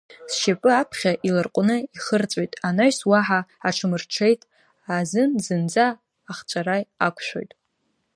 [0.33, 4.41] Сшьапы аԥхьа иларҟәны ихырҵәоит, анаҩс уаҳа аҽамырҽеит
[4.97, 5.87] азын зынӡа
[6.31, 6.77] ахҵәара
[7.07, 7.51] ақәшәоит.